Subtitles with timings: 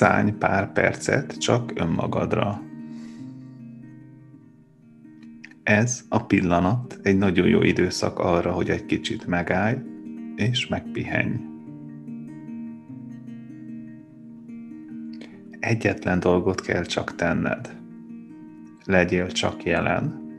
[0.00, 2.62] Szánj pár percet csak önmagadra.
[5.62, 9.76] Ez a pillanat egy nagyon jó időszak arra, hogy egy kicsit megállj
[10.36, 11.34] és megpihenj.
[15.58, 17.76] Egyetlen dolgot kell csak tenned.
[18.84, 20.30] Legyél csak jelen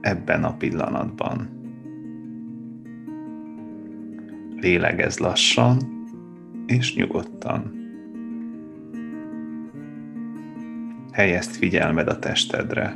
[0.00, 1.48] ebben a pillanatban.
[4.56, 6.04] Lélegezz lassan
[6.66, 7.84] és nyugodtan.
[11.16, 12.94] Helyezd figyelmed a testedre.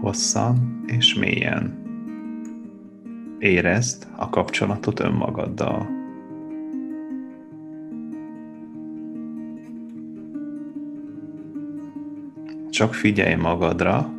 [0.00, 1.84] Hosszan és mélyen.
[3.38, 5.88] Érezd a kapcsolatot önmagaddal.
[12.70, 14.12] Csak figyelj magadra,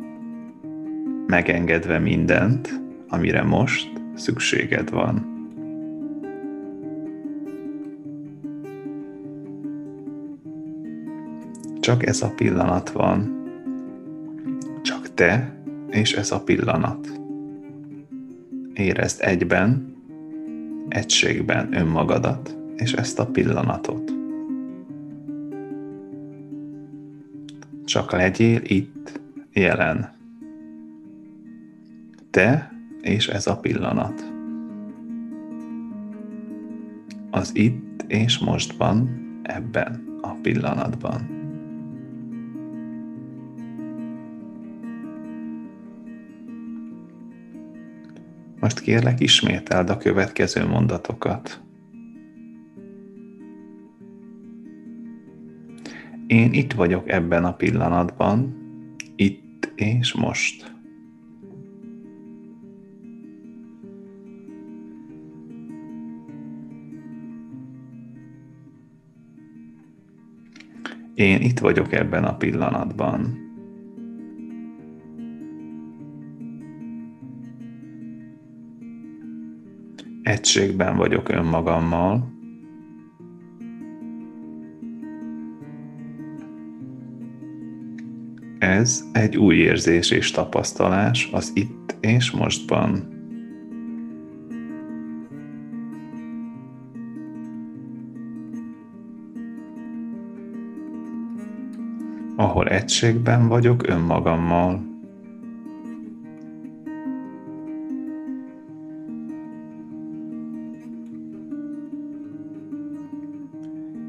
[1.26, 5.37] megengedve mindent, amire most szükséged van.
[11.88, 13.42] Csak ez a pillanat van.
[14.82, 17.20] Csak te és ez a pillanat.
[18.74, 19.96] Érezd egyben,
[20.88, 24.12] egységben önmagadat és ezt a pillanatot.
[27.84, 29.20] Csak legyél itt,
[29.52, 30.12] jelen.
[32.30, 34.32] Te és ez a pillanat.
[37.30, 41.37] Az itt és mostban, ebben a pillanatban.
[48.68, 51.60] Most kérlek ismételd a következő mondatokat.
[56.26, 58.56] Én itt vagyok ebben a pillanatban,
[59.16, 60.74] itt és most.
[71.14, 73.47] Én itt vagyok ebben a pillanatban.
[80.22, 82.36] Egységben vagyok önmagammal,
[88.58, 93.16] Ez egy új érzés és tapasztalás az itt és mostban.
[102.36, 104.97] Ahol egységben vagyok önmagammal.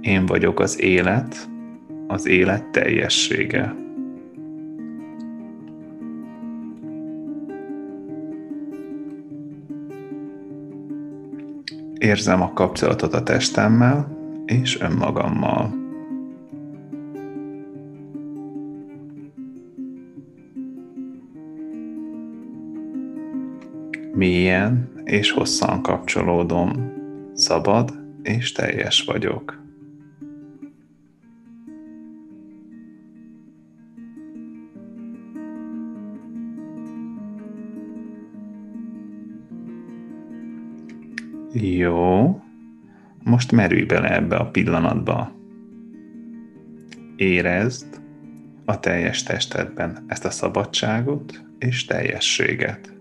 [0.02, 1.50] Én vagyok az élet,
[2.08, 3.76] az élet teljessége.
[11.98, 15.74] Érzem a kapcsolatot a testemmel és önmagammal.
[24.14, 26.92] Mélyen és hosszan kapcsolódom,
[27.34, 27.94] szabad
[28.24, 29.69] és teljes vagyok.
[41.54, 42.42] Jó.
[43.24, 45.32] Most merülj bele ebbe a pillanatba.
[47.16, 48.02] Érezd
[48.66, 52.94] a teljes testedben ezt a szabadságot és teljességet.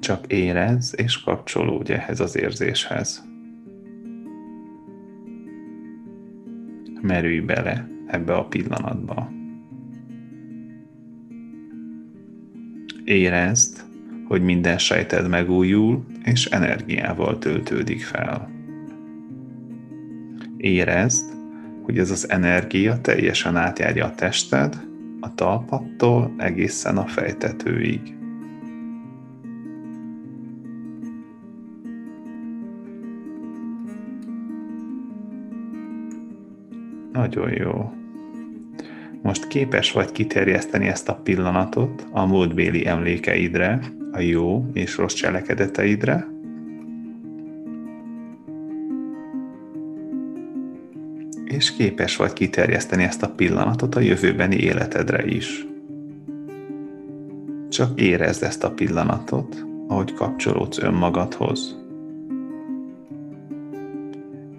[0.00, 3.28] Csak érez és kapcsolódj ehhez az érzéshez.
[7.00, 9.39] Merülj bele ebbe a pillanatba.
[13.10, 13.84] Érezd,
[14.28, 18.50] hogy minden sejted megújul, és energiával töltődik fel.
[20.56, 21.24] Érezd,
[21.82, 24.80] hogy ez az energia teljesen átjárja a tested,
[25.20, 28.00] a talpattól egészen a fejtetőig.
[37.12, 37.99] Nagyon jó.
[39.50, 43.80] Képes vagy kiterjeszteni ezt a pillanatot a múltbéli emlékeidre,
[44.12, 46.28] a jó és rossz cselekedeteidre,
[51.44, 55.66] és képes vagy kiterjeszteni ezt a pillanatot a jövőbeni életedre is.
[57.68, 61.78] Csak érezd ezt a pillanatot, ahogy kapcsolódsz önmagadhoz.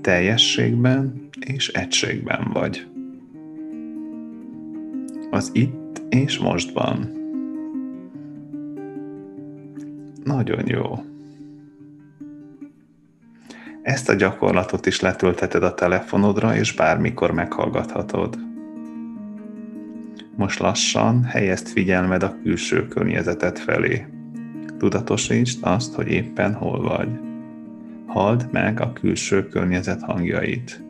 [0.01, 2.90] Teljességben és egységben vagy
[5.41, 7.11] az itt és mostban.
[10.23, 11.03] Nagyon jó.
[13.81, 18.37] Ezt a gyakorlatot is letöltheted a telefonodra, és bármikor meghallgathatod.
[20.35, 24.05] Most lassan helyezd figyelmed a külső környezetet felé.
[24.77, 27.09] Tudatosítsd azt, hogy éppen hol vagy.
[28.05, 30.83] Halld meg a külső környezet hangjait.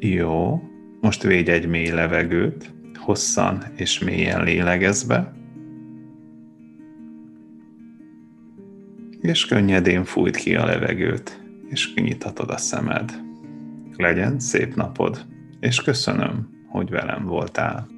[0.00, 0.62] Jó,
[1.00, 5.32] most védj egy mély levegőt, hosszan és mélyen lélegezz be,
[9.20, 13.20] és könnyedén fújt ki a levegőt, és kinyithatod a szemed.
[13.96, 15.26] Legyen szép napod,
[15.60, 17.97] és köszönöm, hogy velem voltál.